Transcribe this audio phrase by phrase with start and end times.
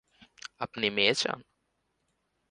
[0.59, 1.39] আপনি মেয়ে চান?